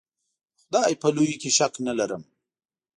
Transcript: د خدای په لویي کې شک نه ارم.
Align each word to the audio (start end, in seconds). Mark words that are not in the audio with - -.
د 0.03 0.03
خدای 0.61 0.93
په 1.01 1.07
لویي 1.15 1.35
کې 1.41 1.49
شک 1.57 1.73
نه 1.85 1.91
ارم. 2.03 2.23